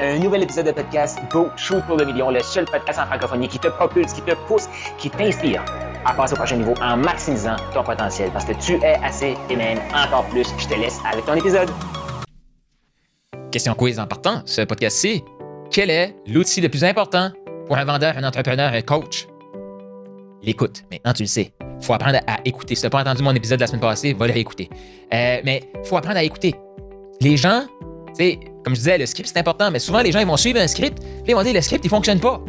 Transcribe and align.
Un 0.00 0.18
nouvel 0.18 0.42
épisode 0.42 0.66
de 0.66 0.72
podcast 0.72 1.20
Go 1.30 1.50
Shoot 1.56 1.80
pour 1.86 1.96
le 1.96 2.04
million, 2.04 2.28
le 2.28 2.40
seul 2.40 2.64
podcast 2.64 2.98
en 2.98 3.06
francophonie 3.06 3.46
qui 3.46 3.60
te 3.60 3.68
propulse, 3.68 4.12
qui 4.12 4.22
te 4.22 4.34
pousse, 4.48 4.68
qui 4.98 5.08
t'inspire 5.08 5.64
à 6.04 6.12
passer 6.12 6.32
au 6.32 6.36
prochain 6.36 6.56
niveau 6.56 6.74
en 6.82 6.96
maximisant 6.96 7.54
ton 7.72 7.84
potentiel 7.84 8.32
parce 8.32 8.44
que 8.44 8.54
tu 8.54 8.72
es 8.82 8.96
assez 9.04 9.36
et 9.48 9.54
même 9.54 9.78
encore 9.94 10.24
plus. 10.30 10.48
Je 10.58 10.66
te 10.66 10.74
laisse 10.74 10.98
avec 11.08 11.24
ton 11.24 11.34
épisode. 11.34 11.70
Question 13.52 13.74
quiz 13.74 14.00
en 14.00 14.08
partant, 14.08 14.42
ce 14.46 14.62
podcast-ci. 14.62 15.22
Quel 15.70 15.90
est 15.90 16.16
l'outil 16.26 16.60
le 16.60 16.68
plus 16.68 16.82
important 16.82 17.30
pour 17.68 17.76
un 17.76 17.84
vendeur, 17.84 18.18
un 18.18 18.24
entrepreneur, 18.24 18.72
un 18.72 18.82
coach? 18.82 19.28
L'écoute. 20.42 20.82
Maintenant, 20.90 21.12
tu 21.12 21.22
le 21.22 21.28
sais. 21.28 21.52
Faut 21.80 21.92
apprendre 21.92 22.18
à 22.26 22.38
écouter. 22.44 22.74
Si 22.74 22.80
tu 22.80 22.86
n'as 22.86 22.90
pas 22.90 23.02
entendu 23.02 23.22
mon 23.22 23.32
épisode 23.32 23.58
de 23.58 23.62
la 23.62 23.68
semaine 23.68 23.80
passée, 23.80 24.12
va 24.12 24.26
le 24.26 24.32
réécouter. 24.32 24.68
Euh, 25.12 25.38
mais 25.44 25.70
faut 25.84 25.96
apprendre 25.96 26.16
à 26.18 26.24
écouter. 26.24 26.56
Les 27.20 27.36
gens, 27.36 27.66
sais, 28.14 28.38
comme 28.64 28.74
je 28.74 28.80
disais, 28.80 28.98
le 28.98 29.06
script, 29.06 29.28
c'est 29.32 29.38
important, 29.38 29.70
mais 29.70 29.78
souvent, 29.78 30.00
les 30.00 30.12
gens, 30.12 30.20
ils 30.20 30.26
vont 30.26 30.36
suivre 30.36 30.60
un 30.60 30.66
script, 30.66 30.98
puis 30.98 31.22
ils 31.28 31.34
vont 31.34 31.42
dire, 31.42 31.54
le 31.54 31.60
script, 31.60 31.84
il 31.84 31.88
fonctionne 31.88 32.20
pas. 32.20 32.40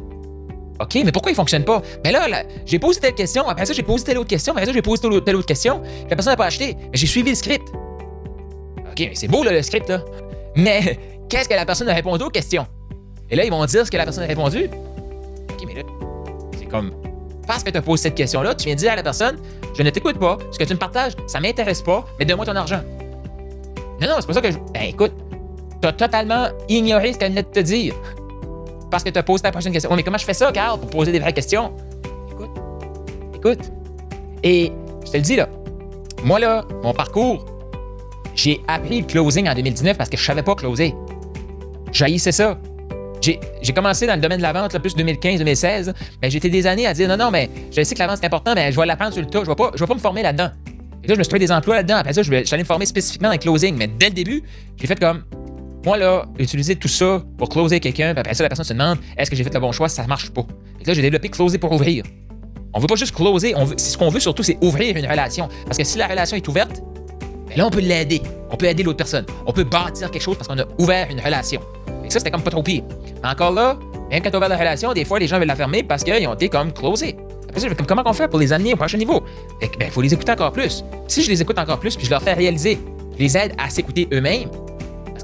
OK, 0.79 0.95
mais 1.05 1.11
pourquoi 1.11 1.31
il 1.31 1.35
fonctionne 1.35 1.63
pas? 1.63 1.81
Mais 2.03 2.11
là, 2.11 2.27
j'ai 2.65 2.79
posé 2.79 2.99
telle 2.99 3.15
question, 3.15 3.47
après 3.47 3.65
ça, 3.65 3.73
j'ai 3.73 3.83
posé 3.83 4.03
telle 4.03 4.17
autre 4.17 4.29
question, 4.29 4.53
après 4.53 4.65
ça, 4.65 4.73
j'ai 4.73 4.81
posé 4.81 5.01
telle 5.23 5.35
autre, 5.35 5.45
question, 5.45 5.81
la 6.09 6.15
personne 6.15 6.33
n'a 6.33 6.37
pas 6.37 6.45
acheté, 6.45 6.75
mais 6.75 6.97
j'ai 6.97 7.07
suivi 7.07 7.29
le 7.29 7.35
script. 7.35 7.67
OK, 8.79 8.99
mais 8.99 9.15
c'est 9.15 9.27
beau, 9.27 9.43
là, 9.43 9.51
le 9.51 9.61
script. 9.61 9.91
Mais 10.55 10.99
qu'est-ce 11.29 11.47
que 11.47 11.53
la 11.53 11.65
personne 11.65 11.87
a 11.89 11.93
répondu 11.93 12.23
aux 12.23 12.29
questions? 12.29 12.67
Et 13.29 13.35
là, 13.35 13.45
ils 13.45 13.51
vont 13.51 13.65
dire 13.65 13.85
ce 13.85 13.91
que 13.91 13.97
la 13.97 14.03
personne 14.03 14.23
a 14.23 14.27
répondu. 14.27 14.65
OK, 15.49 15.65
mais 15.65 15.75
là, 15.75 15.81
c'est 16.59 16.65
comme, 16.65 16.91
parce 17.47 17.63
que 17.63 17.69
tu 17.69 17.77
as 17.77 17.81
posé 17.81 18.03
cette 18.03 18.15
question-là, 18.15 18.53
tu 18.55 18.65
viens 18.65 18.75
dire 18.75 18.91
à 18.91 18.95
la 18.95 19.03
personne, 19.03 19.37
je 19.77 19.81
ne 19.81 19.89
t'écoute 19.89 20.19
pas, 20.19 20.37
ce 20.51 20.59
que 20.59 20.63
tu 20.63 20.73
me 20.73 20.79
partages, 20.79 21.13
ça 21.27 21.39
m'intéresse 21.39 21.81
pas, 21.81 22.05
mais 22.19 22.25
donne-moi 22.25 22.45
ton 22.45 22.55
argent. 22.55 22.81
Non, 24.01 24.07
non, 24.09 24.15
c'est 24.19 24.27
pas 24.27 24.33
ça 24.33 24.41
que 24.41 24.51
je. 24.51 24.57
Ben, 24.73 24.83
écoute, 24.89 25.13
totalement 25.93 26.47
ignoré 26.69 27.13
ce 27.13 27.19
qu'elle 27.19 27.31
venait 27.31 27.43
de 27.43 27.47
te 27.47 27.59
dire. 27.59 27.93
Parce 28.91 29.03
que 29.03 29.09
tu 29.09 29.19
as 29.19 29.23
posé 29.23 29.43
ta 29.43 29.51
prochaine 29.51 29.73
question. 29.73 29.89
Oh, 29.91 29.95
mais 29.95 30.03
comment 30.03 30.17
je 30.17 30.25
fais 30.25 30.33
ça, 30.33 30.51
Carl, 30.51 30.79
pour 30.79 30.89
poser 30.89 31.11
des 31.11 31.19
vraies 31.19 31.33
questions? 31.33 31.73
Écoute. 32.31 32.49
Écoute. 33.35 33.71
Et 34.43 34.71
je 35.05 35.11
te 35.11 35.17
le 35.17 35.23
dis, 35.23 35.35
là. 35.35 35.49
Moi, 36.23 36.39
là, 36.39 36.63
mon 36.83 36.93
parcours, 36.93 37.45
j'ai 38.35 38.61
appris 38.67 39.01
le 39.01 39.05
closing 39.05 39.49
en 39.49 39.53
2019 39.53 39.97
parce 39.97 40.09
que 40.09 40.17
je 40.17 40.23
savais 40.23 40.43
pas 40.43 40.55
closer. 40.55 40.93
J'haïssais 41.91 42.31
ça. 42.31 42.57
J'ai 43.21 43.73
commencé 43.73 44.05
dans 44.05 44.15
le 44.15 44.21
domaine 44.21 44.37
de 44.37 44.43
la 44.43 44.53
vente, 44.53 44.73
là, 44.73 44.79
plus 44.79 44.95
2015-2016, 44.95 45.93
mais 46.21 46.29
j'étais 46.29 46.49
des 46.49 46.67
années 46.67 46.85
à 46.85 46.93
dire 46.93 47.07
non, 47.09 47.17
non, 47.17 47.31
mais 47.31 47.49
je 47.71 47.81
sais 47.81 47.95
que 47.95 47.99
la 47.99 48.07
vente 48.07 48.17
c'est 48.19 48.25
important, 48.27 48.53
mais 48.53 48.71
je 48.71 48.79
vais 48.79 48.85
l'apprendre 48.85 49.13
sur 49.13 49.21
le 49.21 49.27
tas. 49.27 49.39
Je 49.39 49.45
ne 49.45 49.49
vais, 49.49 49.55
pas, 49.55 49.71
je 49.73 49.83
pas 49.83 49.95
me 49.95 49.99
former 49.99 50.21
là-dedans. 50.21 50.51
Là, 51.07 51.13
je 51.13 51.19
me 51.19 51.23
suis 51.23 51.29
trouvé 51.29 51.39
des 51.39 51.51
emplois 51.51 51.75
là-dedans. 51.75 51.97
Après 51.97 52.13
ça, 52.13 52.21
je 52.21 52.29
vais 52.29 52.43
aller 52.51 52.63
me 52.63 52.67
former 52.67 52.85
spécifiquement 52.85 53.29
en 53.29 53.37
closing. 53.37 53.75
Mais 53.77 53.87
dès 53.87 54.09
le 54.09 54.13
début, 54.13 54.43
j'ai 54.79 54.87
fait 54.87 54.99
comme 54.99 55.23
moi, 55.85 55.97
là, 55.97 56.25
utiliser 56.39 56.75
tout 56.75 56.87
ça 56.87 57.23
pour 57.37 57.47
closer 57.47 57.79
quelqu'un, 57.79 58.13
puis 58.13 58.19
après 58.19 58.33
ça, 58.33 58.43
la 58.43 58.49
personne 58.49 58.65
se 58.65 58.73
demande 58.73 58.97
est-ce 59.17 59.29
que 59.29 59.35
j'ai 59.35 59.43
fait 59.43 59.53
le 59.53 59.59
bon 59.59 59.71
choix, 59.71 59.87
ça 59.87 60.05
marche 60.07 60.31
pas? 60.31 60.45
Et 60.81 60.85
là, 60.85 60.93
j'ai 60.93 61.01
développé 61.03 61.29
closer 61.29 61.59
pour 61.59 61.71
ouvrir. 61.71 62.03
On 62.73 62.79
veut 62.79 62.87
pas 62.87 62.95
juste 62.95 63.15
closer, 63.15 63.53
on 63.55 63.65
ce 63.77 63.97
qu'on 63.97 64.09
veut 64.09 64.19
surtout, 64.19 64.43
c'est 64.43 64.57
ouvrir 64.61 64.97
une 64.97 65.05
relation. 65.05 65.47
Parce 65.65 65.77
que 65.77 65.83
si 65.83 65.97
la 65.97 66.07
relation 66.07 66.35
est 66.35 66.47
ouverte, 66.47 66.81
ben 67.47 67.57
là, 67.57 67.67
on 67.67 67.69
peut 67.69 67.79
l'aider. 67.79 68.21
On 68.49 68.57
peut 68.57 68.65
aider 68.65 68.83
l'autre 68.83 68.97
personne. 68.97 69.25
On 69.45 69.53
peut 69.53 69.63
bâtir 69.63 70.09
quelque 70.09 70.21
chose 70.21 70.35
parce 70.35 70.47
qu'on 70.47 70.57
a 70.57 70.65
ouvert 70.79 71.07
une 71.09 71.21
relation. 71.21 71.61
Et 72.03 72.09
ça, 72.09 72.19
c'était 72.19 72.31
comme 72.31 72.41
pas 72.41 72.51
trop 72.51 72.63
pire. 72.63 72.83
Encore 73.23 73.51
là, 73.51 73.77
même 74.09 74.23
quand 74.23 74.31
on 74.33 74.37
ouvert 74.37 74.49
la 74.49 74.57
relation, 74.57 74.91
des 74.93 75.05
fois, 75.05 75.19
les 75.19 75.27
gens 75.27 75.37
veulent 75.37 75.47
la 75.47 75.55
fermer 75.55 75.83
parce 75.83 76.03
qu'ils 76.03 76.27
ont 76.27 76.33
été 76.33 76.49
comme 76.49 76.73
closés. 76.73 77.15
Après 77.47 77.61
ça, 77.61 77.67
comment 77.87 78.03
on 78.05 78.13
fait 78.13 78.27
pour 78.27 78.39
les 78.39 78.51
amener 78.51 78.73
au 78.73 78.75
prochain 78.75 78.97
niveau? 78.97 79.23
il 79.61 79.69
ben, 79.79 79.89
faut 79.89 80.01
les 80.01 80.13
écouter 80.13 80.31
encore 80.31 80.51
plus. 80.51 80.83
Si 81.07 81.21
je 81.21 81.29
les 81.29 81.41
écoute 81.41 81.57
encore 81.59 81.79
plus, 81.79 81.95
puis 81.95 82.05
je 82.05 82.11
leur 82.11 82.21
fais 82.21 82.33
réaliser, 82.33 82.79
je 83.13 83.19
les 83.19 83.37
aide 83.37 83.53
à 83.57 83.69
s'écouter 83.69 84.09
eux-mêmes, 84.11 84.49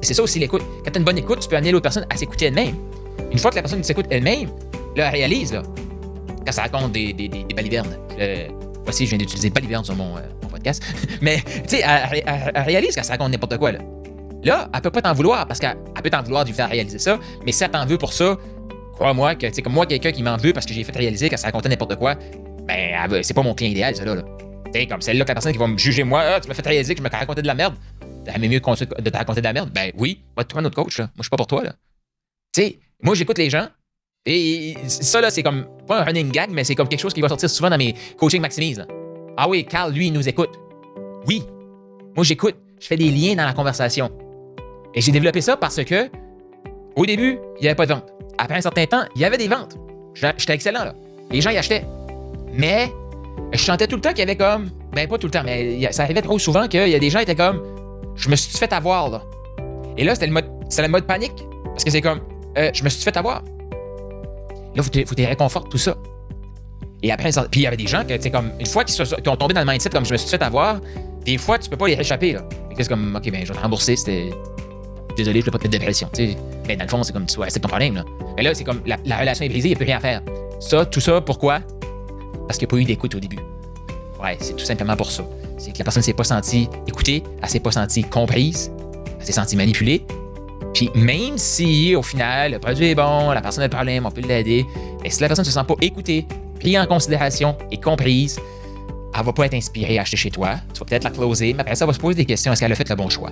c'est 0.01 0.13
ça 0.13 0.23
aussi 0.23 0.39
l'écoute. 0.39 0.63
Quand 0.83 0.91
tu 0.91 0.97
as 0.97 0.99
une 0.99 1.05
bonne 1.05 1.17
écoute, 1.17 1.39
tu 1.39 1.49
peux 1.49 1.55
amener 1.55 1.71
l'autre 1.71 1.83
personne 1.83 2.05
à 2.09 2.17
s'écouter 2.17 2.45
elle-même. 2.45 2.75
Une 3.31 3.37
fois 3.37 3.51
que 3.51 3.55
la 3.55 3.61
personne 3.61 3.83
s'écoute 3.83 4.05
elle-même, 4.09 4.49
là, 4.95 5.07
elle 5.07 5.13
réalise, 5.13 5.53
là, 5.53 5.63
quand 6.45 6.51
ça 6.51 6.63
raconte 6.63 6.91
des, 6.91 7.13
des, 7.13 7.29
balivernes. 7.55 7.97
voici, 8.83 9.05
je 9.05 9.11
viens 9.11 9.19
d'utiliser 9.19 9.49
balivernes 9.49 9.85
sur 9.85 9.95
mon, 9.95 10.17
euh, 10.17 10.21
podcast. 10.51 10.83
Mais, 11.21 11.41
tu 11.67 11.77
sais, 11.77 11.83
elle, 11.83 12.63
réalise 12.63 12.95
quand 12.95 13.03
ça 13.03 13.13
raconte 13.13 13.31
n'importe 13.31 13.57
quoi, 13.57 13.71
là. 13.71 13.79
Là, 14.43 14.69
elle 14.73 14.81
peut 14.81 14.89
pas 14.89 15.03
t'en 15.03 15.13
vouloir 15.13 15.47
parce 15.47 15.59
qu'elle 15.59 15.77
peut 16.03 16.09
t'en 16.09 16.23
vouloir 16.23 16.43
lui 16.43 16.53
faire 16.53 16.67
réaliser 16.67 16.97
ça, 16.97 17.19
mais 17.45 17.51
si 17.51 17.63
elle 17.63 17.69
t'en 17.69 17.85
veut 17.85 17.99
pour 17.99 18.11
ça, 18.11 18.39
crois-moi 18.93 19.35
que, 19.35 19.45
tu 19.45 19.61
comme 19.61 19.73
moi, 19.73 19.85
quelqu'un 19.85 20.11
qui 20.11 20.23
m'en 20.23 20.35
veut 20.35 20.51
parce 20.51 20.65
que 20.65 20.73
j'ai 20.73 20.83
fait 20.83 20.97
réaliser 20.97 21.29
que 21.29 21.37
ça 21.37 21.45
racontait 21.45 21.69
n'importe 21.69 21.95
quoi, 21.95 22.15
ben, 22.65 23.21
c'est 23.21 23.35
pas 23.35 23.43
mon 23.43 23.53
client 23.53 23.69
idéal, 23.69 23.95
ça, 23.95 24.03
là. 24.03 24.15
Tu 24.73 24.87
comme 24.87 25.01
celle-là, 25.01 25.25
que 25.25 25.29
la 25.29 25.35
personne 25.35 25.51
qui 25.51 25.59
va 25.59 25.67
me 25.67 25.77
juger, 25.77 26.03
moi, 26.03 26.23
ah, 26.25 26.39
tu 26.39 26.47
m'as 26.47 26.55
fait 26.55 26.65
réaliser 26.65 26.95
que 26.95 26.99
je 26.99 27.03
me 27.03 27.09
racontais 27.09 27.43
de 27.43 27.47
la 27.47 27.53
merde. 27.53 27.75
T'aimes 28.23 28.41
mieux 28.41 28.59
de 28.59 29.09
te 29.09 29.17
raconter 29.17 29.41
de 29.41 29.45
la 29.45 29.53
merde? 29.53 29.71
Ben 29.73 29.91
oui, 29.97 30.21
va 30.35 30.43
te 30.43 30.49
trouver 30.49 30.63
un 30.63 30.65
autre 30.67 30.75
coach, 30.75 30.99
là. 30.99 31.05
Moi, 31.05 31.11
je 31.17 31.23
suis 31.23 31.29
pas 31.29 31.37
pour 31.37 31.47
toi. 31.47 31.63
Tu 32.53 32.61
sais, 32.61 32.79
moi, 33.01 33.15
j'écoute 33.15 33.37
les 33.37 33.49
gens. 33.49 33.67
Et 34.25 34.75
ça, 34.87 35.21
là, 35.21 35.31
c'est 35.31 35.41
comme, 35.41 35.65
pas 35.87 36.01
un 36.01 36.03
running 36.03 36.31
gag, 36.31 36.51
mais 36.51 36.63
c'est 36.63 36.75
comme 36.75 36.87
quelque 36.87 36.99
chose 36.99 37.13
qui 37.13 37.21
va 37.21 37.29
sortir 37.29 37.49
souvent 37.49 37.69
dans 37.69 37.77
mes 37.77 37.95
coaching 38.17 38.41
maximise. 38.41 38.85
Ah 39.37 39.49
oui, 39.49 39.65
Carl, 39.65 39.91
lui, 39.91 40.07
il 40.07 40.13
nous 40.13 40.27
écoute. 40.29 40.51
Oui. 41.25 41.43
Moi, 42.15 42.23
j'écoute. 42.23 42.55
Je 42.79 42.87
fais 42.87 42.97
des 42.97 43.09
liens 43.09 43.35
dans 43.35 43.45
la 43.45 43.53
conversation. 43.53 44.11
Et 44.93 45.01
j'ai 45.01 45.11
développé 45.11 45.41
ça 45.41 45.57
parce 45.57 45.83
que, 45.83 46.09
au 46.95 47.05
début, 47.05 47.39
il 47.57 47.61
n'y 47.61 47.67
avait 47.67 47.75
pas 47.75 47.85
de 47.85 47.93
vente. 47.93 48.11
Après 48.37 48.57
un 48.57 48.61
certain 48.61 48.85
temps, 48.85 49.03
il 49.15 49.21
y 49.21 49.25
avait 49.25 49.37
des 49.37 49.47
ventes. 49.47 49.77
J'étais 50.13 50.53
excellent, 50.53 50.83
là. 50.83 50.95
Les 51.31 51.41
gens 51.41 51.51
y 51.51 51.57
achetaient. 51.57 51.85
Mais, 52.53 52.91
je 53.53 53.59
chantais 53.59 53.87
tout 53.87 53.95
le 53.95 54.01
temps 54.01 54.09
qu'il 54.09 54.19
y 54.19 54.23
avait 54.23 54.35
comme. 54.35 54.69
Ben, 54.93 55.07
pas 55.07 55.17
tout 55.17 55.27
le 55.27 55.31
temps, 55.31 55.43
mais 55.43 55.91
ça 55.91 56.03
arrivait 56.03 56.21
trop 56.21 56.37
souvent 56.37 56.67
qu'il 56.67 56.89
y 56.89 56.95
a 56.95 56.99
des 56.99 57.09
gens 57.09 57.19
qui 57.19 57.23
étaient 57.23 57.35
comme 57.35 57.80
je 58.15 58.29
me 58.29 58.35
suis 58.35 58.57
fait 58.57 58.71
avoir, 58.73 59.09
là. 59.09 59.23
Et 59.97 60.03
là, 60.03 60.15
c'était 60.15 60.27
le 60.27 60.33
mode, 60.33 60.49
le 60.77 60.87
mode 60.87 61.05
panique. 61.05 61.45
Parce 61.65 61.83
que 61.83 61.91
c'est 61.91 62.01
comme, 62.01 62.21
euh, 62.57 62.71
je 62.73 62.83
me 62.83 62.89
suis 62.89 63.03
fait 63.03 63.15
avoir. 63.17 63.43
Là, 64.75 64.83
faut 64.83 64.91
faut 65.05 65.15
réconforter 65.17 65.69
tout 65.69 65.77
ça. 65.77 65.95
Et 67.03 67.11
après, 67.11 67.31
puis 67.49 67.61
il 67.61 67.63
y 67.63 67.67
avait 67.67 67.77
des 67.77 67.87
gens 67.87 68.03
qui, 68.05 68.31
comme, 68.31 68.51
une 68.59 68.65
fois 68.65 68.83
qu'ils 68.83 69.01
ont 69.01 69.35
tombé 69.35 69.53
dans 69.53 69.61
le 69.61 69.65
mindset 69.65 69.89
comme 69.89 70.05
je 70.05 70.11
me 70.11 70.17
suis 70.17 70.29
fait 70.29 70.41
avoir, 70.41 70.79
des 71.25 71.37
fois, 71.37 71.57
tu 71.57 71.69
peux 71.69 71.77
pas 71.77 71.87
les 71.87 71.95
réchapper, 71.95 72.33
là. 72.33 72.41
c'est 72.77 72.87
comme, 72.87 73.15
OK, 73.15 73.31
ben, 73.31 73.43
je 73.43 73.51
vais 73.51 73.57
te 73.57 73.63
rembourser, 73.63 73.95
c'était. 73.95 74.31
Désolé, 75.17 75.41
je 75.41 75.45
vais 75.45 75.51
pas 75.51 75.57
te 75.57 75.65
de 75.65 75.71
dépression. 75.71 76.09
Tu 76.13 76.31
sais, 76.31 76.37
ben, 76.67 76.77
dans 76.77 76.85
le 76.85 76.89
fond, 76.89 77.03
c'est 77.03 77.11
comme, 77.11 77.25
tu 77.25 77.37
c'est 77.47 77.59
ton 77.59 77.67
problème, 77.67 77.95
là. 77.95 78.05
Mais 78.37 78.43
là, 78.43 78.53
c'est 78.53 78.63
comme, 78.63 78.81
la, 78.85 79.17
relation 79.17 79.45
est 79.45 79.49
brisée, 79.49 79.69
il 79.69 79.77
n'y 79.77 79.83
a 79.83 79.85
rien 79.85 79.99
faire. 79.99 80.21
Ça, 80.59 80.85
tout 80.85 81.01
ça, 81.01 81.21
pourquoi? 81.21 81.59
Parce 82.47 82.57
qu'il 82.57 82.67
n'y 82.67 82.71
a 82.71 82.71
pas 82.71 82.77
eu 82.77 82.85
d'écoute 82.85 83.13
au 83.15 83.19
début. 83.19 83.39
Ouais, 84.21 84.37
c'est 84.39 84.55
tout 84.55 84.65
simplement 84.65 84.95
pour 84.95 85.11
ça 85.11 85.23
c'est 85.61 85.71
que 85.71 85.77
la 85.77 85.83
personne 85.83 86.01
ne 86.01 86.05
s'est 86.05 86.13
pas 86.13 86.23
sentie 86.23 86.67
écoutée, 86.87 87.23
elle 87.41 87.49
s'est 87.49 87.59
pas 87.59 87.71
sentie 87.71 88.03
comprise, 88.03 88.71
elle 89.19 89.25
s'est 89.25 89.31
sentie 89.31 89.55
manipulée. 89.55 90.03
Puis 90.73 90.89
même 90.95 91.37
si 91.37 91.95
au 91.95 92.01
final 92.01 92.53
le 92.53 92.59
produit 92.59 92.87
est 92.87 92.95
bon, 92.95 93.31
la 93.31 93.41
personne 93.41 93.63
a 93.63 93.67
le 93.67 93.71
problème, 93.71 94.05
on 94.05 94.11
peut 94.11 94.21
l'aider, 94.21 94.65
mais 95.03 95.09
si 95.09 95.21
la 95.21 95.27
personne 95.27 95.43
ne 95.43 95.49
se 95.49 95.53
sent 95.53 95.65
pas 95.67 95.75
écoutée, 95.81 96.25
prise 96.59 96.77
en 96.77 96.85
considération 96.87 97.55
et 97.69 97.77
comprise, 97.77 98.39
elle 99.15 99.23
va 99.23 99.33
pas 99.33 99.45
être 99.45 99.53
inspirée 99.53 99.99
à 99.99 100.01
acheter 100.01 100.17
chez 100.17 100.31
toi. 100.31 100.55
Tu 100.73 100.79
vas 100.79 100.85
peut-être 100.85 101.03
la 101.03 101.11
closer, 101.11 101.53
mais 101.53 101.61
après 101.61 101.75
ça, 101.75 101.85
elle 101.85 101.89
va 101.89 101.93
se 101.93 101.99
poser 101.99 102.15
des 102.15 102.25
questions. 102.25 102.51
Est-ce 102.53 102.61
qu'elle 102.61 102.71
a 102.71 102.75
fait 102.75 102.89
le 102.89 102.95
bon 102.95 103.09
choix? 103.09 103.31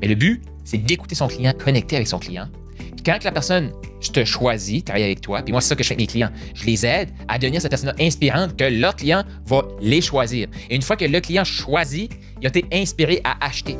Mais 0.00 0.08
le 0.08 0.14
but, 0.14 0.42
c'est 0.64 0.78
d'écouter 0.78 1.14
son 1.14 1.26
client, 1.26 1.52
connecter 1.52 1.96
avec 1.96 2.08
son 2.08 2.18
client. 2.18 2.46
Puis 2.78 3.02
quand 3.04 3.22
la 3.22 3.32
personne 3.32 3.72
je 4.06 4.12
te 4.12 4.24
choisis, 4.24 4.84
travaille 4.84 5.04
avec 5.04 5.20
toi. 5.20 5.42
Puis 5.42 5.52
moi, 5.52 5.60
c'est 5.60 5.68
ça 5.68 5.76
que 5.76 5.82
je 5.82 5.88
fais 5.88 5.94
avec 5.94 6.06
mes 6.06 6.06
clients. 6.06 6.30
Je 6.54 6.64
les 6.64 6.86
aide 6.86 7.10
à 7.28 7.38
devenir 7.38 7.60
cette 7.60 7.70
personne 7.70 7.94
inspirante 8.00 8.56
que 8.56 8.64
leur 8.64 8.96
client 8.96 9.22
va 9.46 9.62
les 9.80 10.00
choisir. 10.00 10.48
Et 10.70 10.76
une 10.76 10.82
fois 10.82 10.96
que 10.96 11.04
le 11.04 11.20
client 11.20 11.44
choisit, 11.44 12.10
il 12.40 12.46
a 12.46 12.48
été 12.48 12.64
inspiré 12.72 13.20
à 13.24 13.44
acheter. 13.44 13.76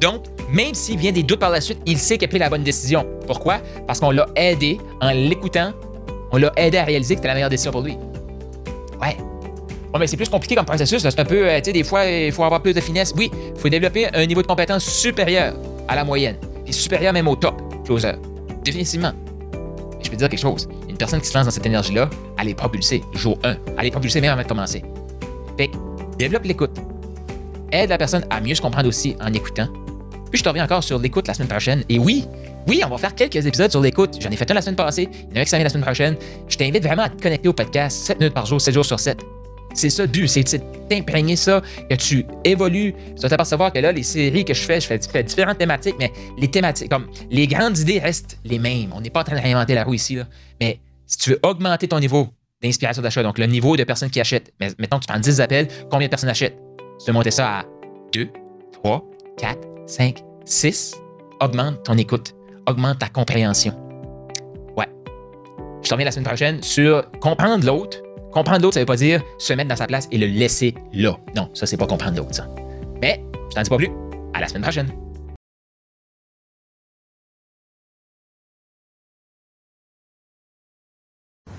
Donc, 0.00 0.24
même 0.50 0.74
s'il 0.74 0.98
vient 0.98 1.12
des 1.12 1.22
doutes 1.22 1.40
par 1.40 1.50
la 1.50 1.60
suite, 1.60 1.78
il 1.86 1.98
sait 1.98 2.18
qu'il 2.18 2.26
a 2.26 2.28
pris 2.28 2.38
la 2.38 2.50
bonne 2.50 2.62
décision. 2.62 3.06
Pourquoi? 3.26 3.60
Parce 3.86 4.00
qu'on 4.00 4.10
l'a 4.10 4.26
aidé 4.36 4.78
en 5.00 5.10
l'écoutant, 5.10 5.72
on 6.32 6.36
l'a 6.36 6.52
aidé 6.56 6.78
à 6.78 6.84
réaliser 6.84 7.14
que 7.14 7.18
c'était 7.18 7.28
la 7.28 7.34
meilleure 7.34 7.50
décision 7.50 7.72
pour 7.72 7.82
lui. 7.82 7.96
Ouais. 9.00 9.16
Bon, 9.92 9.98
mais 9.98 10.06
c'est 10.06 10.16
plus 10.16 10.28
compliqué 10.28 10.54
comme 10.54 10.66
processus. 10.66 11.02
C'est 11.02 11.20
un 11.20 11.24
peu, 11.24 11.48
euh, 11.48 11.58
tu 11.58 11.66
sais, 11.66 11.72
des 11.72 11.84
fois, 11.84 12.04
il 12.06 12.32
faut 12.32 12.44
avoir 12.44 12.60
plus 12.60 12.74
de 12.74 12.80
finesse. 12.80 13.14
Oui, 13.16 13.30
il 13.54 13.60
faut 13.60 13.68
développer 13.68 14.08
un 14.12 14.26
niveau 14.26 14.42
de 14.42 14.46
compétence 14.46 14.84
supérieur 14.84 15.54
à 15.88 15.94
la 15.94 16.04
moyenne, 16.04 16.36
et 16.66 16.72
supérieur 16.72 17.12
même 17.12 17.28
au 17.28 17.36
top 17.36 17.62
closer. 17.84 18.12
Définitivement. 18.64 19.12
je 20.02 20.08
peux 20.08 20.16
te 20.16 20.20
dire 20.20 20.28
quelque 20.28 20.40
chose. 20.40 20.68
Une 20.88 20.96
personne 20.96 21.20
qui 21.20 21.28
se 21.28 21.36
lance 21.36 21.46
dans 21.46 21.50
cette 21.50 21.66
énergie-là, 21.66 22.08
elle 22.38 22.48
est 22.48 22.54
propulsée, 22.54 23.02
jour 23.12 23.38
1. 23.44 23.56
Elle 23.78 23.86
est 23.86 23.90
propulsée 23.90 24.20
même 24.20 24.32
avant 24.32 24.42
de 24.42 24.48
commencer. 24.48 24.82
Fait 25.58 25.70
développe 26.18 26.44
l'écoute. 26.44 26.70
Aide 27.72 27.90
la 27.90 27.98
personne 27.98 28.24
à 28.30 28.40
mieux 28.40 28.54
se 28.54 28.60
comprendre 28.60 28.88
aussi 28.88 29.16
en 29.20 29.32
écoutant. 29.32 29.68
Puis 30.30 30.38
je 30.38 30.44
te 30.44 30.48
reviens 30.48 30.64
encore 30.64 30.82
sur 30.82 30.98
l'écoute 30.98 31.28
la 31.28 31.34
semaine 31.34 31.48
prochaine. 31.48 31.84
Et 31.88 31.98
oui, 31.98 32.24
oui, 32.66 32.82
on 32.84 32.88
va 32.88 32.98
faire 32.98 33.14
quelques 33.14 33.44
épisodes 33.44 33.70
sur 33.70 33.80
l'écoute. 33.80 34.16
J'en 34.20 34.30
ai 34.30 34.36
fait 34.36 34.50
un 34.50 34.54
la 34.54 34.62
semaine 34.62 34.76
passée, 34.76 35.08
il 35.12 35.30
y 35.30 35.32
en 35.34 35.36
a 35.36 35.40
un 35.40 35.44
qui 35.44 35.50
s'en 35.50 35.56
vient 35.56 35.64
la 35.64 35.70
semaine 35.70 35.84
prochaine. 35.84 36.16
Je 36.48 36.56
t'invite 36.56 36.82
vraiment 36.82 37.02
à 37.02 37.08
te 37.08 37.20
connecter 37.20 37.48
au 37.48 37.52
podcast 37.52 37.98
7 38.06 38.20
minutes 38.20 38.34
par 38.34 38.46
jour, 38.46 38.60
7 38.60 38.74
jours 38.74 38.84
sur 38.84 38.98
7. 38.98 39.22
C'est 39.74 39.90
ça 39.90 40.02
le 40.04 40.08
but, 40.08 40.28
c'est 40.28 40.88
d'imprégner 40.88 41.36
ça, 41.36 41.62
que 41.90 41.94
tu 41.96 42.24
évolues. 42.44 42.94
Tu 43.16 43.22
vas 43.22 43.28
t'apercevoir 43.28 43.72
que 43.72 43.78
là, 43.78 43.92
les 43.92 44.02
séries 44.02 44.44
que 44.44 44.54
je 44.54 44.62
fais, 44.62 44.80
je 44.80 44.86
fais, 44.86 45.22
différentes 45.22 45.58
thématiques, 45.58 45.96
mais 45.98 46.12
les 46.38 46.48
thématiques, 46.48 46.90
comme 46.90 47.06
les 47.30 47.46
grandes 47.46 47.78
idées 47.78 47.98
restent 47.98 48.38
les 48.44 48.58
mêmes. 48.58 48.92
On 48.94 49.00
n'est 49.00 49.10
pas 49.10 49.20
en 49.20 49.24
train 49.24 49.36
de 49.36 49.42
réinventer 49.42 49.74
la 49.74 49.84
roue 49.84 49.94
ici, 49.94 50.14
là. 50.14 50.26
Mais 50.60 50.80
si 51.06 51.18
tu 51.18 51.30
veux 51.30 51.40
augmenter 51.42 51.88
ton 51.88 51.98
niveau 51.98 52.28
d'inspiration 52.62 53.02
d'achat, 53.02 53.22
donc 53.22 53.38
le 53.38 53.46
niveau 53.46 53.76
de 53.76 53.84
personnes 53.84 54.10
qui 54.10 54.20
achètent, 54.20 54.52
mais 54.60 54.68
mettons 54.78 54.98
que 54.98 55.04
tu 55.04 55.12
prends 55.12 55.20
10 55.20 55.40
appels, 55.40 55.68
combien 55.90 56.06
de 56.06 56.10
personnes 56.10 56.30
achètent? 56.30 56.56
Tu 56.98 57.06
veux 57.06 57.12
monter 57.12 57.30
ça 57.30 57.58
à 57.58 57.64
2, 58.12 58.28
3, 58.72 59.04
4, 59.36 59.58
5, 59.86 60.22
6, 60.44 60.94
augmente 61.40 61.82
ton 61.84 61.98
écoute 61.98 62.34
augmente 62.66 62.98
ta 62.98 63.08
compréhension. 63.08 63.74
Ouais. 64.76 64.88
Je 65.82 65.88
te 65.88 65.94
reviens 65.94 66.04
la 66.04 66.12
semaine 66.12 66.26
prochaine 66.26 66.62
sur 66.62 67.08
comprendre 67.20 67.64
l'autre. 67.64 67.98
Comprendre 68.34 68.62
l'autre, 68.62 68.74
ça 68.74 68.80
veut 68.80 68.86
pas 68.86 68.96
dire 68.96 69.22
se 69.38 69.52
mettre 69.52 69.68
dans 69.68 69.76
sa 69.76 69.86
place 69.86 70.08
et 70.10 70.18
le 70.18 70.26
laisser 70.26 70.74
là. 70.92 71.16
Non, 71.36 71.48
ça, 71.54 71.66
c'est 71.66 71.76
pas 71.76 71.86
comprendre 71.86 72.16
l'autre. 72.16 72.42
Mais, 73.00 73.22
je 73.50 73.54
t'en 73.54 73.62
dis 73.62 73.70
pas 73.70 73.76
plus. 73.76 73.90
À 74.34 74.40
la 74.40 74.48
semaine 74.48 74.62
prochaine. 74.62 74.88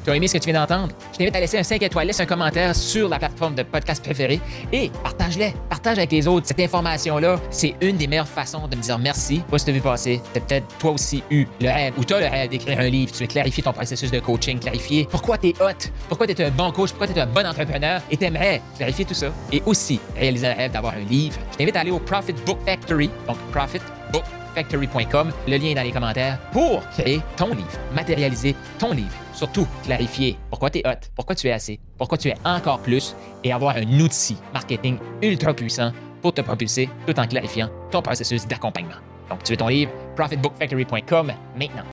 Tu 0.05 0.11
as 0.11 0.15
aimé 0.15 0.27
ce 0.27 0.33
que 0.33 0.37
tu 0.37 0.51
viens 0.51 0.61
d'entendre? 0.61 0.93
Je 1.13 1.17
t'invite 1.17 1.35
à 1.35 1.39
laisser 1.39 1.57
un 1.57 1.63
5 1.63 1.81
étoiles, 1.81 2.05
laisse 2.05 2.19
un 2.19 2.27
commentaire 2.27 2.75
sur 2.75 3.09
la 3.09 3.17
plateforme 3.17 3.55
de 3.55 3.63
podcast 3.63 4.03
préférée 4.03 4.39
et 4.71 4.91
partage-les. 5.03 5.55
Partage 5.67 5.97
avec 5.97 6.11
les 6.11 6.27
autres. 6.27 6.45
Cette 6.45 6.59
information-là, 6.59 7.39
c'est 7.49 7.73
une 7.81 7.97
des 7.97 8.05
meilleures 8.05 8.27
façons 8.27 8.67
de 8.67 8.75
me 8.75 8.81
dire 8.83 8.99
merci. 8.99 9.41
Moi, 9.49 9.57
si 9.57 9.65
tu 9.65 9.71
as 9.71 9.73
vu 9.73 9.81
passer, 9.81 10.21
tu 10.31 10.39
peut-être 10.39 10.67
toi 10.77 10.91
aussi 10.91 11.23
eu 11.31 11.47
le 11.59 11.69
rêve 11.69 11.93
ou 11.97 12.05
tu 12.05 12.13
as 12.13 12.19
le 12.19 12.27
rêve 12.27 12.51
d'écrire 12.51 12.79
un 12.81 12.87
livre. 12.87 13.13
Tu 13.13 13.23
veux 13.23 13.27
clarifier 13.27 13.63
ton 13.63 13.73
processus 13.73 14.11
de 14.11 14.19
coaching, 14.19 14.59
clarifier 14.59 15.07
pourquoi 15.09 15.39
tu 15.39 15.47
es 15.47 15.53
hot, 15.59 15.89
pourquoi 16.07 16.27
tu 16.27 16.39
es 16.39 16.45
un 16.45 16.51
bon 16.51 16.71
coach, 16.71 16.91
pourquoi 16.91 17.07
tu 17.07 17.13
es 17.13 17.21
un 17.21 17.25
bon 17.25 17.43
entrepreneur 17.43 17.99
et 18.11 18.15
tu 18.15 18.25
aimerais 18.25 18.61
clarifier 18.77 19.05
tout 19.05 19.15
ça. 19.15 19.31
Et 19.51 19.63
aussi 19.65 19.99
réaliser 20.15 20.45
un 20.45 20.53
rêve 20.53 20.71
d'avoir 20.71 20.93
un 20.93 21.09
livre. 21.09 21.39
Je 21.53 21.57
t'invite 21.57 21.77
à 21.77 21.79
aller 21.79 21.89
au 21.89 21.97
Profit 21.97 22.35
Book 22.45 22.59
Factory, 22.63 23.09
donc 23.27 23.37
Profit 23.51 23.81
Book 24.13 24.23
factory.com. 24.53 25.31
Le 25.47 25.57
lien 25.57 25.69
est 25.69 25.75
dans 25.75 25.81
les 25.81 25.91
commentaires 25.91 26.37
pour 26.51 26.87
créer 26.91 27.21
ton 27.37 27.47
livre, 27.47 27.79
matérialiser 27.95 28.55
ton 28.77 28.91
livre. 28.91 29.24
Surtout, 29.35 29.67
clarifier 29.83 30.37
pourquoi 30.49 30.69
tu 30.69 30.79
es 30.79 30.87
hot, 30.87 31.11
pourquoi 31.13 31.35
tu 31.35 31.47
es 31.47 31.51
assez, 31.51 31.79
pourquoi 31.97 32.17
tu 32.17 32.29
es 32.29 32.35
encore 32.45 32.79
plus 32.79 33.15
et 33.43 33.51
avoir 33.51 33.75
un 33.75 33.99
outil 33.99 34.37
marketing 34.53 34.97
ultra 35.21 35.53
puissant 35.53 35.91
pour 36.21 36.33
te 36.33 36.41
propulser 36.41 36.89
tout 37.05 37.19
en 37.19 37.27
clarifiant 37.27 37.69
ton 37.91 38.01
processus 38.01 38.47
d'accompagnement. 38.47 38.95
Donc, 39.29 39.43
tu 39.43 39.51
veux 39.51 39.57
ton 39.57 39.67
livre, 39.67 39.91
profitbookfactory.com 40.15 41.33
maintenant. 41.57 41.83